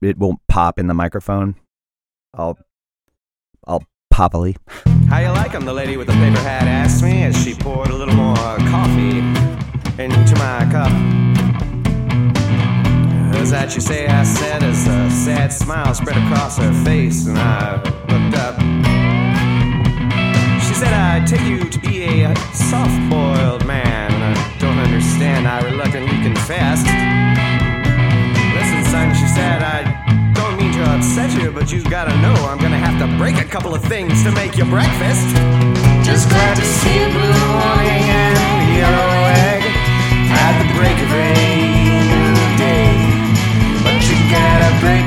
[0.00, 1.56] it won't pop in the microphone.
[2.34, 2.58] I'll
[3.66, 4.56] I'll poppily.
[5.08, 5.64] How you like 'em?
[5.64, 9.18] The lady with the paper hat asked me as she poured a little more coffee
[10.02, 10.92] into my cup.
[13.40, 14.06] Is that you say?
[14.06, 17.76] I said as a sad smile spread across her face, and I
[18.08, 18.60] looked up.
[20.62, 24.12] She said, I'd take you to be a soft boiled man.
[24.12, 26.86] I don't understand, I reluctantly confessed.
[28.54, 29.89] Listen, son, she said, I
[31.00, 34.22] upset you, but you gotta know I'm gonna have to break a couple of things
[34.22, 35.28] to make your breakfast.
[36.04, 39.10] Just glad to see a blue morning and a yellow
[39.48, 39.62] egg
[40.44, 42.92] at the break of new day.
[43.82, 44.99] But you gotta break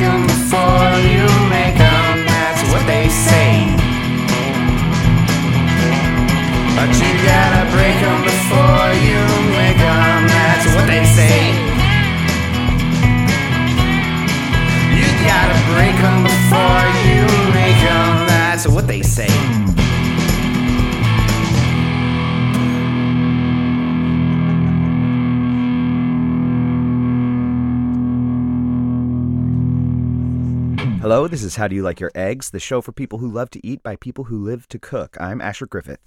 [31.33, 33.67] this is How Do You Like Your Eggs, the show for people who love to
[33.67, 35.17] eat by people who live to cook.
[35.19, 35.99] I'm Asher Griffith.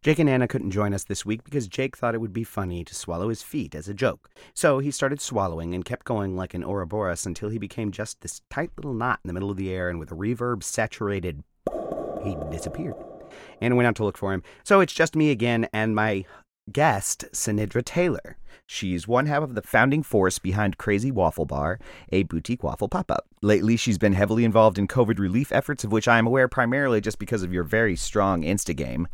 [0.00, 2.82] Jake and Anna couldn't join us this week because Jake thought it would be funny
[2.82, 4.30] to swallow his feet as a joke.
[4.54, 8.40] So he started swallowing and kept going like an Ouroboros until he became just this
[8.48, 11.44] tight little knot in the middle of the air, and with a reverb saturated,
[12.24, 12.94] he disappeared.
[13.60, 14.42] Anna went out to look for him.
[14.64, 16.24] So it's just me again and my
[16.70, 18.36] guest, Sinnidra Taylor.
[18.66, 21.78] She's one half of the founding force behind Crazy Waffle Bar,
[22.10, 23.26] a boutique waffle pop up.
[23.42, 27.00] Lately, she's been heavily involved in COVID relief efforts, of which I am aware primarily
[27.00, 29.08] just because of your very strong Insta game.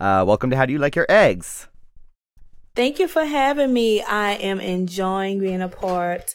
[0.00, 1.68] Uh, welcome to How Do You Like Your Eggs?
[2.76, 4.02] Thank you for having me.
[4.02, 6.34] I am enjoying being a part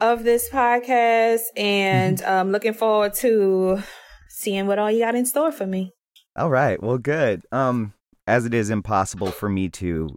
[0.00, 3.82] of this podcast and um, looking forward to
[4.28, 5.92] seeing what all you got in store for me.
[6.36, 7.42] All right, well, good.
[7.50, 7.94] Um,
[8.26, 10.08] as it is impossible for me to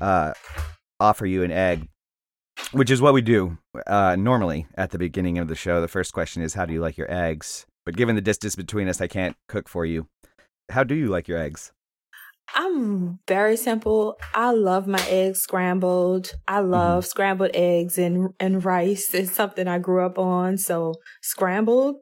[0.00, 0.32] uh,
[0.98, 1.88] offer you an egg,
[2.72, 5.80] which is what we do uh, normally at the beginning of the show.
[5.80, 7.66] The first question is, How do you like your eggs?
[7.84, 10.06] But given the distance between us, I can't cook for you.
[10.70, 11.72] How do you like your eggs?
[12.54, 14.16] I'm very simple.
[14.34, 16.32] I love my eggs scrambled.
[16.48, 19.14] I love scrambled eggs and and rice.
[19.14, 20.58] It's something I grew up on.
[20.58, 21.96] So scrambled,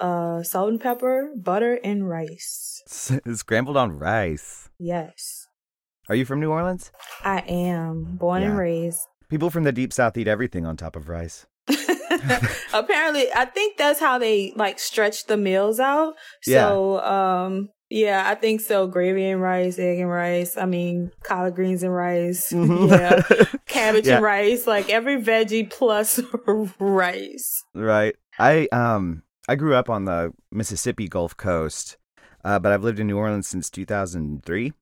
[0.00, 2.82] uh, salt and pepper, butter, and rice.
[3.34, 4.68] Scrambled on rice.
[4.78, 5.46] Yes,
[6.08, 6.90] Are you from New Orleans?
[7.24, 9.00] I am born and raised.
[9.28, 11.46] People from the deep south eat everything on top of rice.
[12.72, 16.14] Apparently, I think that's how they like stretch the meals out.
[16.42, 18.86] So, um, yeah, I think so.
[18.86, 20.56] Gravy and rice, egg and rice.
[20.56, 22.52] I mean, collard greens and rice.
[22.52, 23.20] yeah,
[23.66, 24.16] cabbage Yeah.
[24.16, 24.66] and rice.
[24.66, 26.20] Like every veggie plus
[26.78, 27.64] rice.
[27.74, 28.16] Right.
[28.38, 31.96] I um I grew up on the Mississippi Gulf Coast,
[32.44, 34.72] uh, but I've lived in New Orleans since 2003.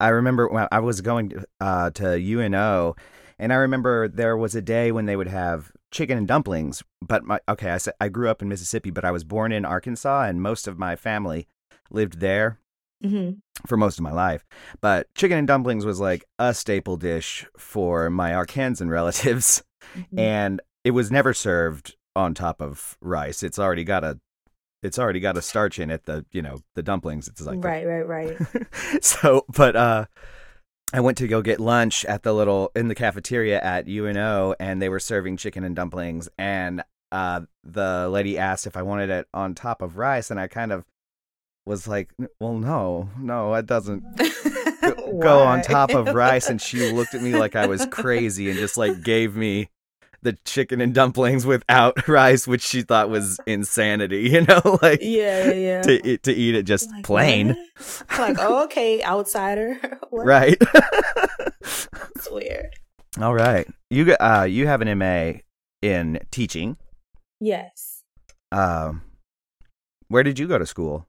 [0.00, 2.96] I remember when I was going uh, to UNO,
[3.38, 6.82] and I remember there was a day when they would have chicken and dumplings.
[7.00, 9.64] But my okay, I said I grew up in Mississippi, but I was born in
[9.64, 11.46] Arkansas, and most of my family
[11.90, 12.58] lived there
[13.02, 13.30] hmm
[13.66, 14.44] for most of my life.
[14.80, 19.62] But chicken and dumplings was like a staple dish for my Arkansan relatives
[19.96, 20.18] Mm-hmm.
[20.18, 23.42] and it was never served on top of rice.
[23.42, 24.18] It's already got a
[24.82, 26.04] it's already got a starch in it.
[26.04, 27.26] The you know the dumplings.
[27.26, 28.36] It's like right, right, right.
[29.02, 30.06] so, but uh,
[30.92, 34.80] I went to go get lunch at the little in the cafeteria at UNO, and
[34.80, 39.26] they were serving chicken and dumplings, and uh, the lady asked if I wanted it
[39.32, 40.84] on top of rice, and I kind of
[41.64, 44.04] was like, "Well, no, no, it doesn't
[45.20, 48.58] go on top of rice." And she looked at me like I was crazy, and
[48.58, 49.70] just like gave me
[50.24, 54.28] the chicken and dumplings without rice, which she thought was insanity.
[54.30, 55.82] You know, like yeah, yeah, yeah.
[55.82, 57.56] to eat, to eat it just Like, plain?
[58.18, 59.78] Like, oh, okay, outsider.
[60.10, 60.56] Right?
[61.60, 62.74] It's weird.
[63.20, 63.66] All right.
[63.90, 65.40] You got uh you have an MA
[65.82, 66.76] in teaching.
[67.40, 68.02] Yes.
[68.50, 69.02] Um
[70.08, 71.06] where did you go to school?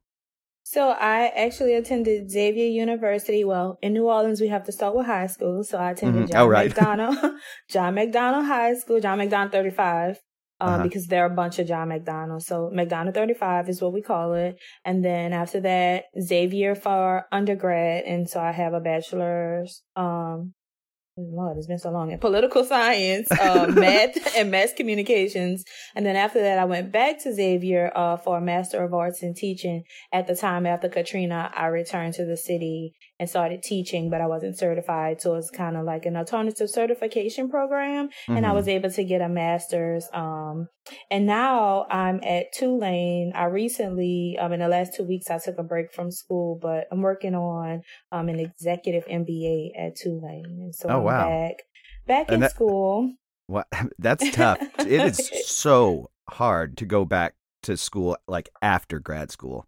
[0.76, 3.46] So I actually attended Xavier University.
[3.46, 5.64] Well, in New Orleans, we have to start with high school.
[5.64, 6.32] So I attended Mhm.
[6.34, 6.70] John Oh, right.
[6.70, 7.36] McDonogh,
[7.70, 10.20] John McDonogh High School, John McDonogh 35,
[10.60, 10.84] um, Uh-huh.
[10.84, 12.46] because there are a bunch of John McDonogh's.
[12.46, 14.58] So McDonogh 35 is what we call it.
[14.84, 18.04] And then after that, Xavier for undergrad.
[18.04, 20.54] And so I have a bachelor's, um,
[21.18, 25.64] Lord, it's been so long political science, uh, math, and mass communications.
[25.96, 29.24] And then after that, I went back to Xavier uh, for a Master of Arts
[29.24, 29.86] in Teaching.
[30.12, 34.28] At the time after Katrina, I returned to the city and started teaching, but I
[34.28, 35.22] wasn't certified.
[35.22, 38.08] So it's kind of like an alternative certification program.
[38.08, 38.38] Mm-hmm.
[38.38, 38.56] And I mm-hmm.
[38.58, 40.08] was able to get a master's.
[40.14, 40.68] Um,
[41.10, 43.32] and now I'm at Tulane.
[43.34, 46.88] I recently, um, in the last two weeks, I took a break from school, but
[46.92, 47.82] I'm working on,
[48.12, 50.60] um, an executive MBA at Tulane.
[50.60, 51.30] And so oh, I'm wow.
[51.30, 51.56] back,
[52.06, 53.14] back and in that, school.
[53.48, 53.68] What?
[54.00, 54.60] That's tough.
[54.80, 59.68] it is so hard to go back to school like after grad school.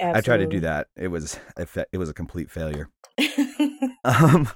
[0.00, 0.18] Absolutely.
[0.18, 0.88] I tried to do that.
[0.96, 2.88] It was it was a complete failure.
[4.04, 4.48] um,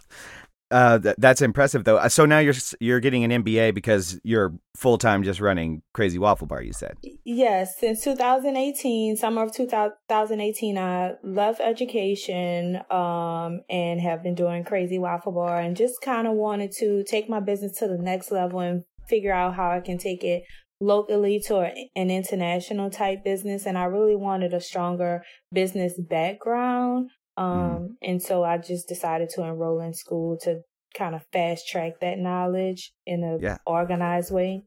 [0.70, 1.96] uh, th- that's impressive though.
[1.96, 6.18] Uh, so now you're you're getting an MBA because you're full time just running Crazy
[6.18, 6.62] Waffle Bar.
[6.62, 7.78] You said yes.
[7.78, 15.32] Since 2018, summer of 2018, I left education um, and have been doing Crazy Waffle
[15.32, 18.84] Bar and just kind of wanted to take my business to the next level and
[19.08, 20.42] figure out how I can take it
[20.80, 21.58] locally to
[21.96, 25.22] an international type business and I really wanted a stronger
[25.52, 27.10] business background.
[27.36, 27.88] Um, mm.
[28.02, 30.62] and so I just decided to enroll in school to
[30.96, 33.58] kind of fast track that knowledge in a yeah.
[33.66, 34.64] organized way.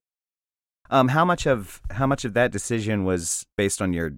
[0.90, 4.12] Um, how much of how much of that decision was based on your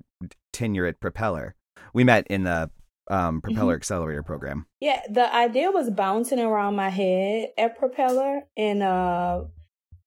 [0.51, 1.55] tenure at Propeller?
[1.93, 2.71] We met in the
[3.09, 3.77] um, Propeller mm-hmm.
[3.77, 4.65] Accelerator program.
[4.79, 9.43] Yeah, the idea was bouncing around my head at Propeller, and uh,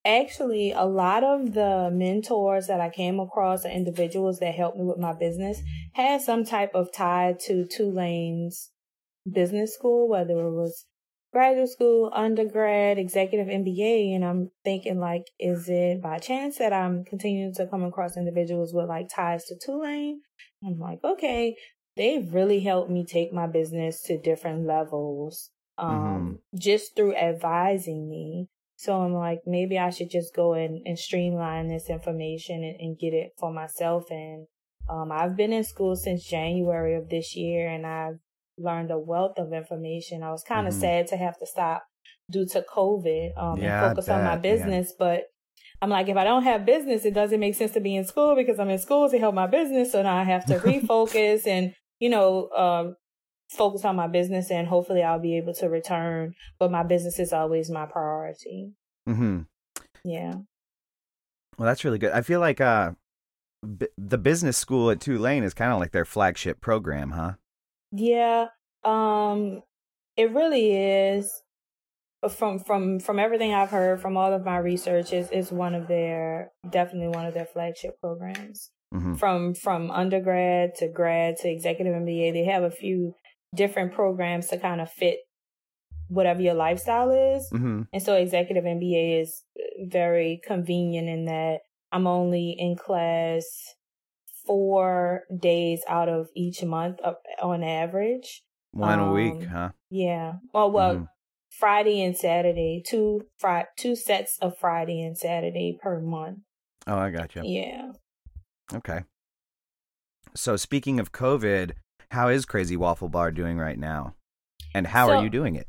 [0.07, 4.85] actually a lot of the mentors that I came across or individuals that helped me
[4.85, 5.61] with my business
[5.95, 8.71] had some type of tie to Tulane's
[9.31, 10.87] business school, whether it was
[11.33, 14.15] graduate school, undergrad, executive MBA.
[14.15, 18.73] And I'm thinking like, is it by chance that I'm continuing to come across individuals
[18.73, 20.21] with like ties to Tulane?
[20.65, 21.57] I'm like, okay,
[21.97, 25.51] they've really helped me take my business to different levels.
[25.79, 26.59] Um, mm-hmm.
[26.59, 31.69] just through advising me so I'm like, maybe I should just go and, and streamline
[31.69, 34.05] this information and, and get it for myself.
[34.11, 34.47] And
[34.89, 38.19] um, I've been in school since January of this year and I've
[38.59, 40.23] learned a wealth of information.
[40.23, 40.81] I was kind of mm-hmm.
[40.81, 41.85] sad to have to stop
[42.31, 44.89] due to COVID um, yeah, and focus on my business.
[44.91, 44.97] Yeah.
[44.99, 45.23] But
[45.81, 48.37] I'm like, if I don't have business, it doesn't make sense to be in school
[48.37, 49.93] because I'm in school to help my business.
[49.93, 52.97] So now I have to refocus and, you know, um,
[53.49, 56.35] focus on my business and hopefully I'll be able to return.
[56.59, 58.73] But my business is always my priority.
[59.07, 59.43] Hmm.
[60.05, 60.35] Yeah.
[61.59, 62.13] Well, that's really good.
[62.13, 62.93] I feel like uh,
[63.79, 67.33] b- the business school at Tulane is kind of like their flagship program, huh?
[67.93, 68.47] Yeah.
[68.85, 69.63] Um,
[70.17, 71.43] it really is.
[72.31, 75.87] From from from everything I've heard from all of my research, is is one of
[75.87, 78.71] their definitely one of their flagship programs.
[78.93, 79.15] Mm-hmm.
[79.15, 83.15] From from undergrad to grad to executive MBA, they have a few
[83.55, 85.19] different programs to kind of fit
[86.09, 87.49] whatever your lifestyle is.
[87.53, 87.83] Mm-hmm.
[87.93, 89.43] And so executive MBA is
[89.89, 91.61] very convenient in that
[91.93, 93.45] I'm only in class
[94.47, 96.99] four days out of each month
[97.43, 98.43] on average.
[98.73, 99.71] One um, a week, um, huh?
[99.91, 100.35] Yeah.
[100.53, 101.05] Well, well, mm-hmm.
[101.51, 106.41] Friday and Saturday, two fri- two sets of Friday and Saturday per month.
[106.87, 107.43] Oh, I got you.
[107.45, 107.93] Yeah.
[108.75, 109.01] Okay.
[110.35, 111.73] So speaking of COVID,
[112.17, 114.15] how is Crazy Waffle Bar doing right now?
[114.75, 115.69] And how so, are you doing it?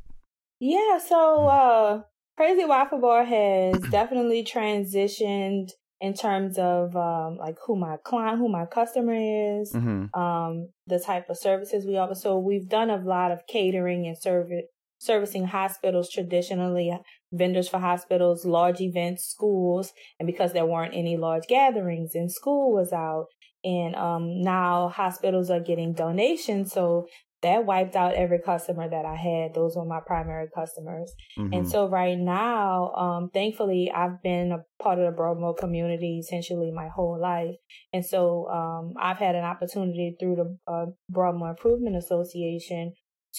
[0.62, 2.02] Yeah, so uh
[2.38, 8.48] Crazy Waffle Bar has definitely transitioned in terms of um like who my client, who
[8.48, 10.20] my customer is, mm-hmm.
[10.20, 12.16] um, the type of services we offer.
[12.16, 14.66] So we've done a lot of catering and service
[15.00, 16.98] servicing hospitals traditionally,
[17.32, 22.74] vendors for hospitals, large events, schools, and because there weren't any large gatherings and school
[22.74, 23.28] was out,
[23.68, 27.08] and um, now hospitals are getting donations, so
[27.42, 29.54] that wiped out every customer that I had.
[29.54, 31.14] Those were my primary customers.
[31.38, 31.54] Mm-hmm.
[31.54, 36.72] And so right now, um, thankfully, I've been a part of the Broadmoor community essentially
[36.72, 37.56] my whole life.
[37.94, 42.94] And so, um, I've had an opportunity through the uh, Broadmoor Improvement Association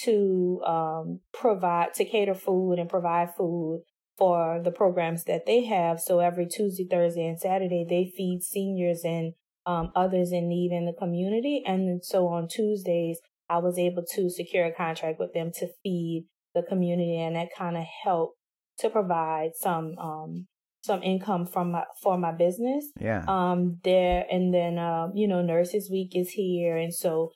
[0.05, 3.83] to, um, provide, to cater food and provide food
[4.17, 6.01] for the programs that they have.
[6.01, 9.33] So every Tuesday, Thursday, and Saturday, they feed seniors and
[9.69, 11.63] um, others in need in the community.
[11.65, 13.21] And so on Tuesdays,
[13.51, 17.49] I was able to secure a contract with them to feed the community and that
[17.57, 18.39] kind of helped
[18.79, 20.47] to provide some um
[20.83, 22.91] some income from my for my business.
[22.99, 23.25] Yeah.
[23.29, 27.33] Um there and then uh, you know, Nurses Week is here and so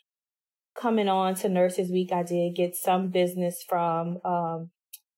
[0.75, 4.71] coming on to Nurses Week I did get some business from um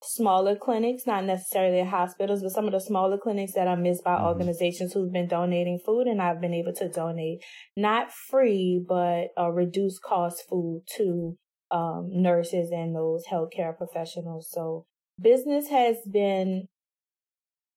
[0.06, 4.16] smaller clinics, not necessarily hospitals, but some of the smaller clinics that are missed by
[4.16, 4.26] mm-hmm.
[4.26, 7.42] organizations who've been donating food, and I've been able to donate
[7.76, 11.37] not free but uh, reduced cost food to
[11.70, 14.49] um, nurses and those healthcare professionals.
[14.50, 14.87] So
[15.20, 16.68] business has been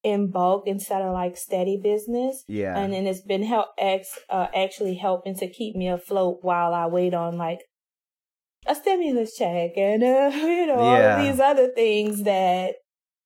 [0.03, 2.43] in bulk instead of like steady business.
[2.47, 6.73] Yeah, and then it's been help ex, uh, actually helping to keep me afloat while
[6.73, 7.59] I wait on like
[8.65, 11.19] a stimulus check and uh, you know all Yeah.
[11.19, 12.75] of these other things that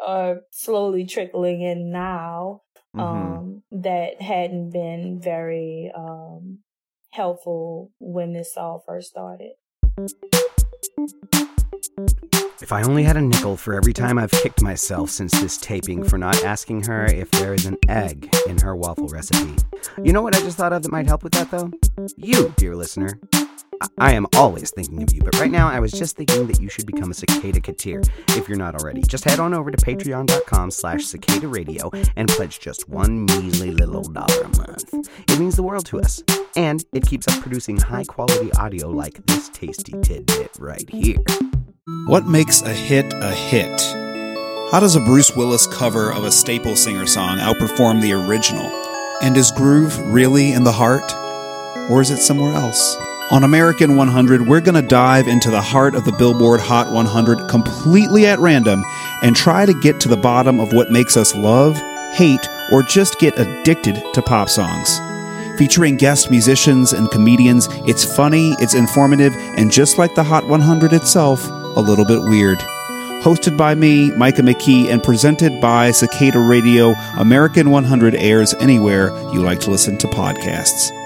[0.05, 2.61] are slowly trickling in now
[2.95, 2.99] Mhm.
[3.01, 6.59] um, that hadn't been very um,
[7.11, 9.51] helpful when this all first started.
[12.61, 16.03] If I only had a nickel for every time I've kicked myself since this taping
[16.03, 19.55] for not asking her if there is an egg in her waffle recipe.
[20.03, 21.71] You know what I just thought of that might help with that, though?
[22.17, 23.19] You, dear listener.
[23.97, 26.69] I- am always thinking of you, but right now I was just thinking that you
[26.69, 28.07] should become a Cicada Katir
[28.37, 29.01] if you're not already.
[29.01, 34.03] Just head on over to patreon.com slash cicada radio and pledge just one measly little
[34.03, 35.09] dollar a month.
[35.29, 36.23] It means the world to us,
[36.55, 41.17] and it keeps us producing high quality audio like this tasty tidbit right here.
[42.07, 43.81] What makes a hit a hit?
[44.71, 48.65] How does a Bruce Willis cover of a staple singer song outperform the original?
[49.21, 51.13] And is groove really in the heart?
[51.91, 52.95] Or is it somewhere else?
[53.31, 57.47] On American 100, we're going to dive into the heart of the Billboard Hot 100
[57.47, 58.83] completely at random
[59.23, 61.77] and try to get to the bottom of what makes us love,
[62.11, 64.99] hate, or just get addicted to pop songs.
[65.57, 70.91] Featuring guest musicians and comedians, it's funny, it's informative, and just like the Hot 100
[70.91, 72.59] itself, a little bit weird.
[73.23, 79.41] Hosted by me, Micah McKee, and presented by Cicada Radio, American 100 airs anywhere you
[79.41, 81.00] like to listen to podcasts.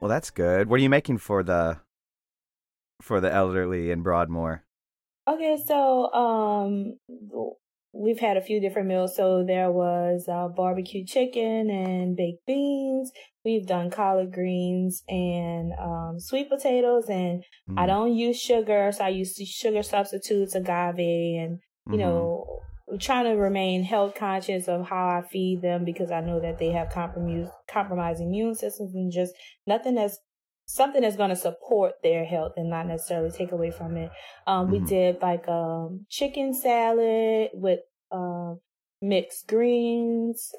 [0.00, 0.68] Well, that's good.
[0.68, 1.80] What are you making for the
[3.02, 4.64] for the elderly in Broadmoor?
[5.26, 6.98] Okay, so um,
[7.92, 9.14] we've had a few different meals.
[9.16, 13.12] So there was uh, barbecue chicken and baked beans.
[13.44, 17.44] We've done collard greens and um, sweet potatoes, and
[17.76, 17.86] I Mm.
[17.86, 21.98] don't use sugar, so I use sugar substitutes, agave, and you Mhm.
[21.98, 26.40] know, I'm trying to remain health conscious of how I feed them because I know
[26.40, 29.34] that they have compromised compromised immune systems and just
[29.66, 30.18] nothing that's
[30.66, 34.10] something that's going to support their health and not necessarily take away from it.
[34.46, 34.88] Um, we Mhm.
[34.88, 37.80] did like um chicken salad with
[38.10, 38.54] uh,
[39.02, 40.52] mixed greens,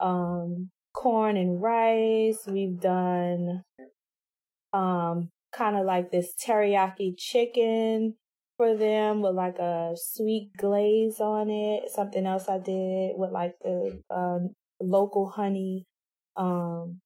[0.00, 2.46] um, corn and rice.
[2.46, 3.64] We've done
[4.72, 8.16] um kind of like this teriyaki chicken
[8.56, 11.90] for them with like a sweet glaze on it.
[11.90, 15.86] Something else I did with like the um, local honey.
[16.36, 17.00] Um,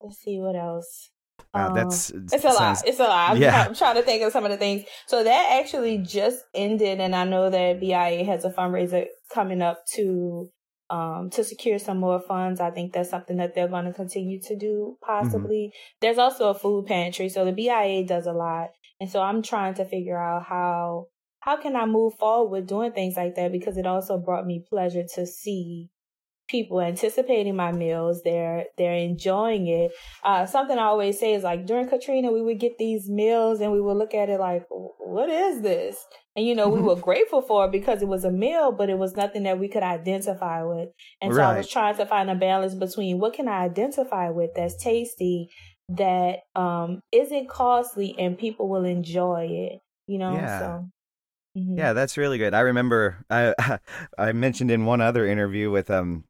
[0.00, 1.10] let's see what else.
[1.54, 2.82] Wow, Um, that's it's a lot.
[2.86, 3.30] It's a lot.
[3.30, 3.64] I'm, Yeah.
[3.66, 4.84] I'm trying to think of some of the things.
[5.06, 9.84] So that actually just ended, and I know that BIA has a fundraiser coming up
[9.94, 10.50] to
[10.90, 12.60] um to secure some more funds.
[12.60, 14.96] I think that's something that they're going to continue to do.
[15.02, 15.72] Possibly.
[16.00, 19.74] There's also a food pantry, so the BIA does a lot, and so I'm trying
[19.74, 21.06] to figure out how
[21.40, 24.64] how can I move forward with doing things like that because it also brought me
[24.68, 25.90] pleasure to see
[26.48, 28.22] people anticipating my meals.
[28.22, 29.92] They're they're enjoying it.
[30.24, 33.72] Uh something i always say is like during katrina we would get these meals and
[33.72, 36.04] we would look at it like what is this?
[36.34, 38.98] And you know we were grateful for it because it was a meal but it
[38.98, 40.90] was nothing that we could identify with.
[41.20, 44.50] And so i was trying to find a balance between what can i identify with
[44.54, 45.48] that's tasty
[45.88, 50.34] that um isn't costly and people will enjoy it you know?
[50.34, 50.58] Yeah.
[50.58, 50.88] so
[51.58, 51.78] mhm.
[51.78, 52.54] Yeah, that's really good.
[52.54, 53.54] I remember I
[54.18, 56.24] I mentioned in one other interview with um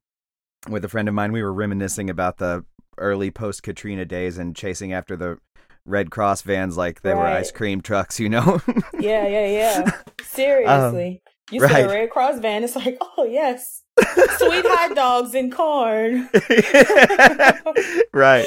[0.69, 2.65] with a friend of mine we were reminiscing about the
[2.99, 5.39] early post Katrina days and chasing after the
[5.85, 8.61] Red Cross vans like they were ice cream trucks, you know.
[8.99, 9.91] Yeah, yeah, yeah.
[10.23, 11.23] Seriously.
[11.51, 11.85] you see Um, right.
[11.85, 13.83] a Red Cross van, it's like, oh yes.
[14.39, 16.29] Sweet hot dogs and corn.
[18.13, 18.47] right.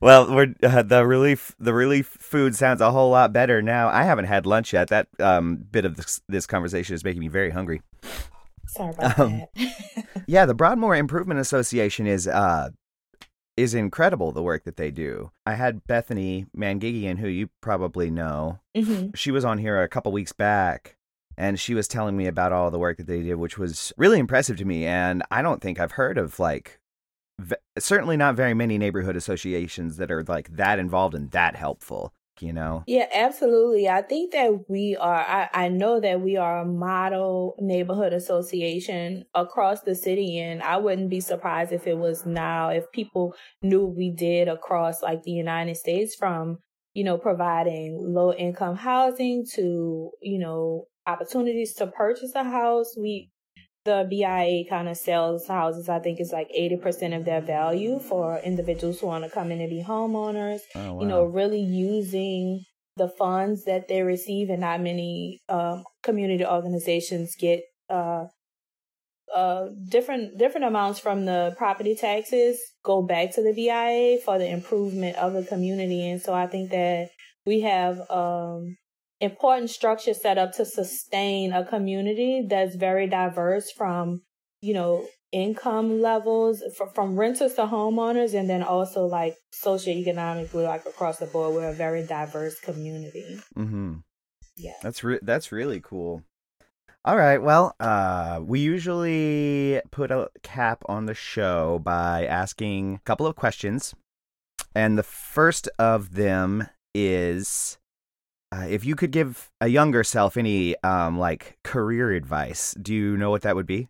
[0.00, 1.54] Well, we're uh, the relief.
[1.60, 3.88] The relief food sounds a whole lot better now.
[3.88, 4.88] I haven't had lunch yet.
[4.88, 7.80] That um, bit of this, this conversation is making me very hungry.
[8.66, 10.24] Sorry about Um, that.
[10.26, 12.70] Yeah, the Broadmoor Improvement Association is uh
[13.56, 14.32] is incredible.
[14.32, 15.30] The work that they do.
[15.44, 18.60] I had Bethany Mangigian, who you probably know.
[18.76, 20.96] hmm She was on here a couple weeks back.
[21.36, 24.18] And she was telling me about all the work that they did, which was really
[24.18, 24.84] impressive to me.
[24.86, 26.78] And I don't think I've heard of like
[27.40, 32.12] v- certainly not very many neighborhood associations that are like that involved and that helpful
[32.40, 33.88] you know Yeah, absolutely.
[33.88, 39.24] I think that we are, I, I know that we are a model neighborhood association
[39.34, 40.38] across the city.
[40.38, 45.02] And I wouldn't be surprised if it was now, if people knew we did across
[45.02, 46.58] like the United States from,
[46.94, 52.96] you know, providing low income housing to, you know, opportunities to purchase a house.
[52.98, 53.30] We,
[53.84, 58.38] the BIA kind of sells houses, I think it's like 80% of their value for
[58.38, 60.60] individuals who want to come in and be homeowners.
[60.74, 62.64] Oh, you know, really using
[62.96, 68.26] the funds that they receive, and not many um, community organizations get uh,
[69.34, 74.48] uh, different different amounts from the property taxes go back to the BIA for the
[74.48, 77.08] improvement of the community, and so I think that
[77.46, 78.76] we have um,
[79.22, 84.20] important structure set up to sustain a community that's very diverse from
[84.60, 86.62] you know income levels
[86.92, 91.54] from renters to homeowners and then also like socioeconomically like across the board.
[91.54, 93.40] We're a very diverse community.
[93.56, 93.94] Mm-hmm.
[94.56, 94.74] Yeah.
[94.82, 96.22] That's re- that's really cool.
[97.04, 103.00] All right well uh we usually put a cap on the show by asking a
[103.04, 103.94] couple of questions
[104.74, 107.78] and the first of them is
[108.52, 113.16] uh, if you could give a younger self any um like career advice do you
[113.16, 113.88] know what that would be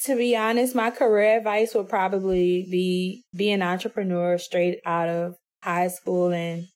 [0.00, 5.34] to be honest, my career advice would probably be be an entrepreneur straight out of
[5.62, 6.30] high school.
[6.30, 6.68] And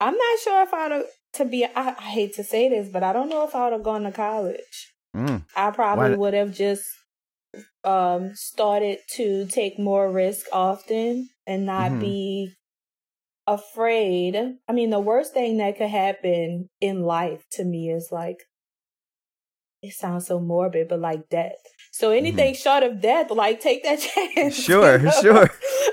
[0.00, 3.02] I'm not sure if I'd have, to be, I, I hate to say this, but
[3.02, 4.92] I don't know if I would have gone to college.
[5.16, 5.44] Mm.
[5.56, 6.84] I probably would have just
[7.82, 12.00] um, started to take more risk often and not mm-hmm.
[12.00, 12.52] be
[13.46, 14.36] afraid.
[14.68, 18.38] I mean, the worst thing that could happen in life to me is like,
[19.82, 21.52] it sounds so morbid, but like death.
[21.92, 22.62] So anything mm-hmm.
[22.62, 24.00] short of death, like take that
[24.34, 24.54] chance.
[24.54, 25.10] Sure, you know?
[25.20, 25.50] sure.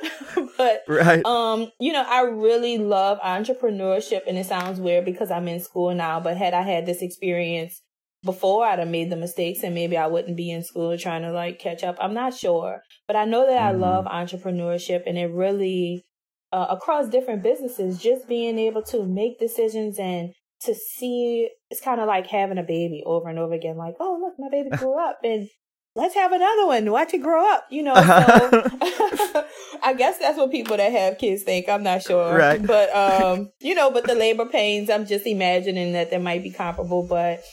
[0.58, 1.26] but right.
[1.26, 5.94] um, you know, I really love entrepreneurship and it sounds weird because I'm in school
[5.94, 7.82] now, but had I had this experience
[8.24, 11.32] before I'd have made the mistakes and maybe I wouldn't be in school trying to
[11.32, 11.98] like catch up.
[12.00, 12.82] I'm not sure.
[13.08, 13.84] But I know that mm-hmm.
[13.84, 16.06] I love entrepreneurship and it really
[16.52, 22.00] uh, across different businesses, just being able to make decisions and to see it's kind
[22.00, 24.94] of like having a baby over and over again like oh look my baby grew
[24.94, 25.50] up and
[25.96, 26.90] let's have another one.
[26.92, 27.96] Watch it grow up, you know.
[27.96, 28.02] So
[29.84, 31.70] I guess that's what people that have kids think.
[31.70, 32.36] I'm not sure.
[32.36, 32.66] Right.
[32.66, 36.52] But um, you know, but the labor pains, I'm just imagining that there might be
[36.52, 37.44] comparable, but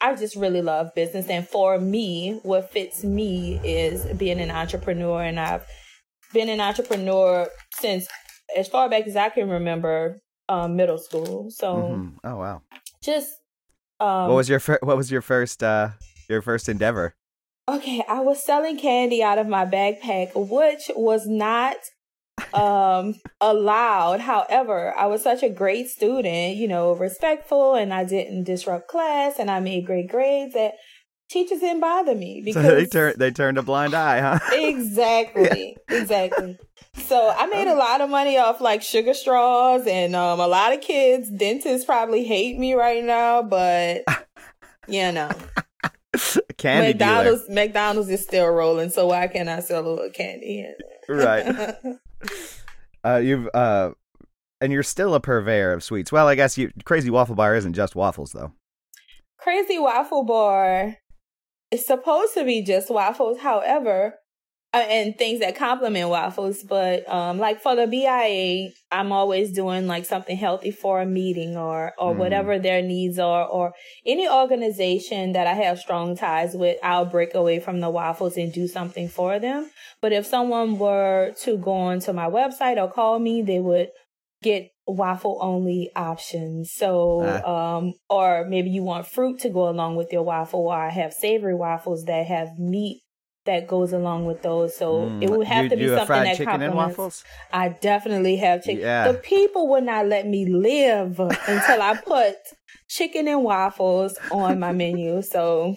[0.00, 1.28] I just really love business.
[1.28, 5.22] And for me, what fits me is being an entrepreneur.
[5.22, 5.64] And I've
[6.32, 8.08] been an entrepreneur since
[8.56, 11.50] as far back as I can remember, um, middle school.
[11.50, 12.08] So mm-hmm.
[12.24, 12.62] Oh wow.
[13.02, 13.32] Just
[14.00, 15.90] um, What was your fir- what was your first uh
[16.28, 17.14] your first endeavor?
[17.68, 21.76] Okay, I was selling candy out of my backpack, which was not
[22.52, 24.20] um allowed.
[24.20, 29.38] However, I was such a great student, you know, respectful and I didn't disrupt class
[29.38, 30.74] and I made great grades that
[31.32, 34.38] teachers didn't bother me because so they turned they turned a blind eye, huh?
[34.52, 35.76] exactly.
[35.88, 36.00] Yeah.
[36.00, 36.58] Exactly.
[36.94, 40.72] So I made a lot of money off like sugar straws and um a lot
[40.72, 44.04] of kids, dentists probably hate me right now, but
[44.88, 45.30] you know.
[46.58, 47.54] candy McDonald's dealer.
[47.54, 50.68] McDonald's is still rolling, so why can't I sell a little candy?
[51.08, 51.74] right.
[53.04, 53.92] uh, you've uh,
[54.60, 56.12] and you're still a purveyor of sweets.
[56.12, 58.52] Well, I guess you Crazy Waffle Bar isn't just waffles, though.
[59.38, 60.98] Crazy Waffle Bar
[61.72, 63.38] is supposed to be just waffles.
[63.40, 64.14] However,
[64.74, 66.62] uh, and things that complement waffles.
[66.62, 71.56] But um, like for the BIA, I'm always doing like something healthy for a meeting
[71.56, 72.16] or or mm.
[72.16, 73.74] whatever their needs are, or
[74.06, 76.78] any organization that I have strong ties with.
[76.82, 79.70] I'll break away from the waffles and do something for them.
[80.00, 83.88] But if someone were to go onto my website or call me, they would
[84.42, 86.72] get waffle only options.
[86.72, 87.76] So, ah.
[87.78, 91.12] um, or maybe you want fruit to go along with your waffle, or I have
[91.12, 93.02] savory waffles that have meat
[93.44, 94.76] that goes along with those.
[94.76, 95.22] So mm.
[95.22, 96.72] it would have you, to be something that chicken complements.
[96.72, 97.24] And waffles?
[97.52, 98.80] I definitely have chicken.
[98.80, 99.10] Yeah.
[99.10, 102.36] The people would not let me live until I put
[102.88, 105.22] chicken and waffles on my menu.
[105.22, 105.74] So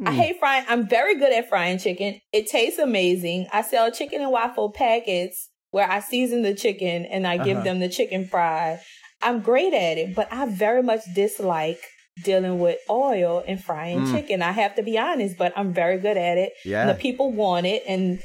[0.00, 0.08] mm.
[0.08, 0.64] I hate frying.
[0.68, 2.20] I'm very good at frying chicken.
[2.32, 3.48] It tastes amazing.
[3.52, 7.64] I sell chicken and waffle packets where I season the chicken and I give uh-huh.
[7.64, 8.80] them the chicken fry.
[9.22, 11.80] I'm great at it, but I very much dislike
[12.24, 14.12] dealing with oil and frying mm.
[14.12, 14.42] chicken.
[14.42, 16.52] I have to be honest, but I'm very good at it.
[16.64, 16.82] Yeah.
[16.82, 18.20] And the people want it and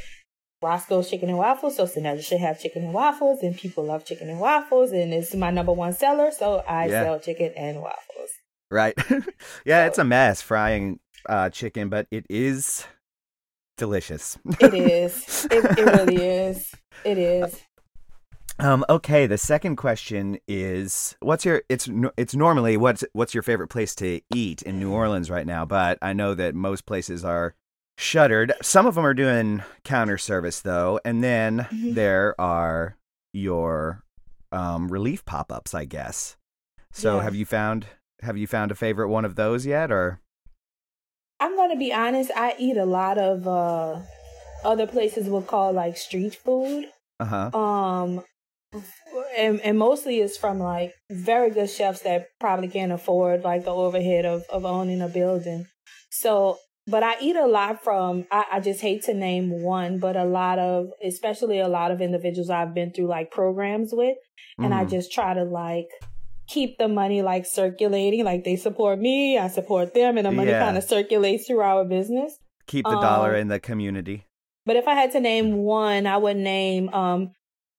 [0.63, 4.29] Roscoe's Chicken and Waffles, so Sinnidra should have chicken and waffles, and people love chicken
[4.29, 7.03] and waffles, and it's my number one seller, so I yeah.
[7.03, 8.29] sell chicken and waffles.
[8.71, 8.95] Right.
[9.65, 12.85] yeah, so, it's a mess frying uh, chicken, but it is
[13.77, 14.37] delicious.
[14.61, 15.45] it is.
[15.51, 16.73] It, it really is.
[17.05, 17.61] It is.
[18.59, 23.69] Um, okay, the second question is what's your it's it's normally what's what's your favorite
[23.69, 27.55] place to eat in New Orleans right now, but I know that most places are
[27.97, 28.53] shuttered.
[28.61, 31.93] Some of them are doing counter service though, and then mm-hmm.
[31.93, 32.95] there are
[33.33, 34.03] your
[34.51, 36.37] um, relief pop-ups, I guess.
[36.91, 37.23] So yeah.
[37.23, 37.87] have you found
[38.21, 40.21] have you found a favorite one of those yet or
[41.39, 43.99] I'm going to be honest, I eat a lot of uh
[44.63, 46.85] other places would call like street food.
[47.19, 47.57] Uh-huh.
[47.57, 48.23] Um
[49.37, 53.73] and, and mostly it's from like very good chefs that probably can't afford like the
[53.73, 55.67] overhead of, of owning a building.
[56.09, 60.17] So but I eat a lot from, I, I just hate to name one, but
[60.17, 64.17] a lot of, especially a lot of individuals I've been through like programs with.
[64.57, 64.89] And I Mm.
[64.89, 65.87] just try to like
[66.49, 68.25] keep the money like circulating.
[68.25, 70.59] Like they support me, I support them, and the money Yeah.
[70.59, 72.37] kind of circulates through our business.
[72.67, 74.25] Keep the dollar Um, in the community.
[74.65, 77.31] But if I had to name one, I would name um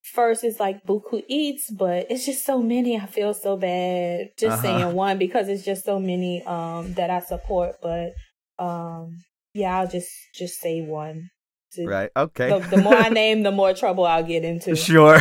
[0.02, 2.98] first is like Buku Eats, but it's just so many.
[2.98, 4.62] I feel so bad just Uh-huh.
[4.62, 7.76] saying one because it's just so many um that I support.
[7.82, 8.12] But
[8.58, 9.18] um
[9.54, 11.30] yeah, I'll just just say one.
[11.74, 12.10] To- Right.
[12.16, 12.50] Okay.
[12.50, 14.76] The, the more I name, the more trouble I'll get into.
[14.88, 15.20] Sure.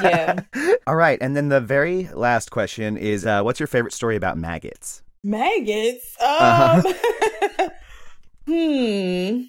[0.00, 0.40] Yeah.
[0.86, 1.18] All right.
[1.20, 5.02] And then the very last question is uh, what's your favorite story about maggots?
[5.24, 6.16] Maggots.
[6.20, 7.68] Um Uh-huh.
[8.46, 9.42] Hmm.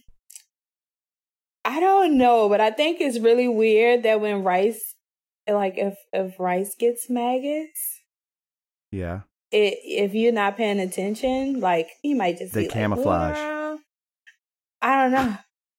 [1.65, 4.95] I don't know, but I think it's really weird that when rice
[5.47, 8.01] like if if rice gets maggots,
[8.91, 9.21] Yeah.
[9.51, 13.37] it if you're not paying attention, like you might just They be like, camouflage.
[13.37, 13.79] "Well,
[14.81, 15.37] I don't know.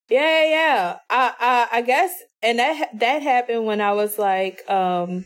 [0.09, 0.99] Yeah, yeah.
[1.09, 5.25] I, I, I guess, and that that happened when I was like, um,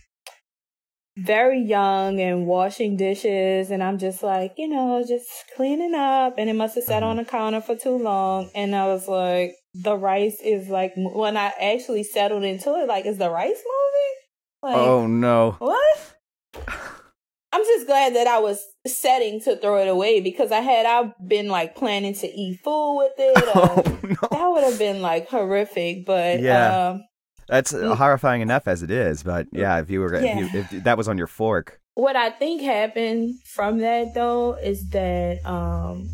[1.17, 6.49] very young and washing dishes, and I'm just like, you know, just cleaning up, and
[6.49, 7.07] it must have sat Mhm.
[7.07, 11.37] on the counter for too long, and I was like, the rice is like, when
[11.37, 13.63] I actually settled into it, like, is the rice
[14.63, 14.75] moving?
[14.77, 15.53] Like, oh, no.
[15.59, 16.15] what?
[17.53, 21.15] I'm just glad that I was setting to throw it away because I had I
[21.27, 23.49] been like planning to eat food with it.
[23.55, 24.29] Oh, uh, no.
[24.31, 26.91] that would have been like horrific, but Yeah.
[26.91, 27.05] um,
[27.49, 27.97] That's Mm.
[27.97, 29.23] horrifying enough as it is.
[29.23, 30.39] But yeah, if you were, Yeah.
[30.39, 31.81] if, you, if that was on your fork.
[31.95, 36.11] what I think happened from that though is that um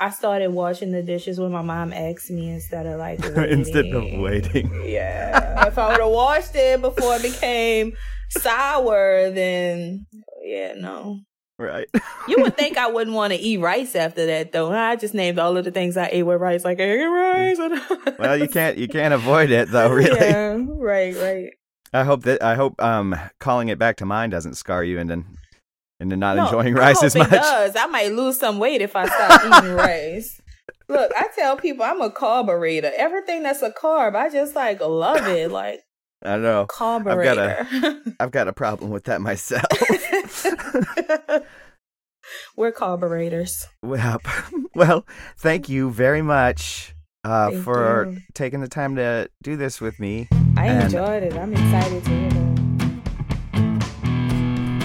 [0.00, 4.18] I started washing the dishes when my mom asked me instead of like Instead of
[4.18, 4.70] waiting.
[4.90, 7.92] Yeah, if I would have washed it before it became
[8.30, 10.06] sour, then
[10.42, 11.20] yeah, no.
[11.58, 11.86] Right.
[12.26, 14.72] You would think I wouldn't want to eat rice after that, though.
[14.72, 18.16] I just named all of the things I ate with rice, like egg and rice.
[18.18, 20.18] Well, you can't you can't avoid it though, really.
[20.18, 21.50] Yeah, right, right.
[21.92, 24.98] I hope that I hope um calling it back to mind doesn't scar you
[26.00, 27.30] into into not No, enjoying I rice hope as it much.
[27.30, 27.76] does.
[27.76, 30.40] I might lose some weight if I stop eating rice.
[30.88, 32.90] Look, I tell people I'm a carburetor.
[32.96, 35.50] Everything that's a carb, I just like love it.
[35.50, 35.80] Like
[36.24, 36.66] I don't know.
[36.66, 37.66] carburetor.
[38.18, 39.64] I've got a problem with that myself.
[42.56, 43.66] We're carburetors.
[43.82, 44.20] well,
[44.74, 45.06] well,
[45.38, 48.18] thank you very much uh, for you.
[48.34, 50.28] taking the time to do this with me.
[50.56, 51.34] I And- enjoyed it.
[51.34, 52.39] I'm excited to hear that.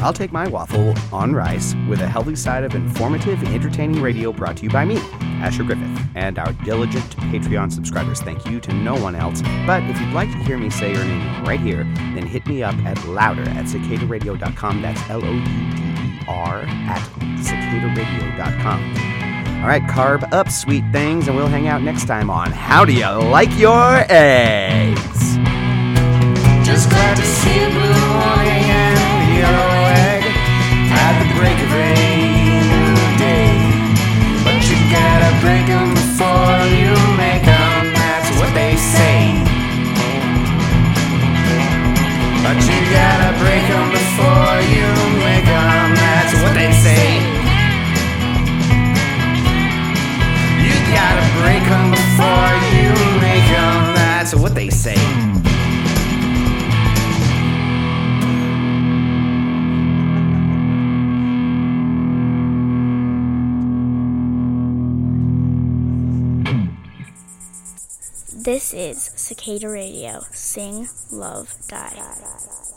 [0.05, 4.57] I'll take my waffle on rice with a healthy side of informative, entertaining radio brought
[4.57, 4.97] to you by me,
[5.41, 8.21] Asher Griffith, and our diligent Patreon subscribers.
[8.21, 9.41] Thank you to no one else.
[9.65, 12.61] But if you'd like to hear me say your name right here, then hit me
[12.61, 14.83] up at louder at cicadaradio.com.
[14.83, 17.01] That's L O U D E R at
[17.39, 18.79] cicadaradio.com.
[19.63, 22.93] All right, carb up, sweet things, and we'll hang out next time on How Do
[22.93, 25.37] You Like Your Eggs?
[26.63, 29.74] Just glad to see blue and a yellow
[35.45, 39.17] break 'em before you make 'em, that's what they say.
[42.43, 44.87] But you gotta break 'em before you
[45.25, 47.07] make 'em, that's what they say.
[50.65, 52.89] You gotta break 'em before you
[53.25, 55.01] make 'em, that's what they say.
[68.45, 70.23] This is Cicada Radio.
[70.31, 72.74] Sing, love, die.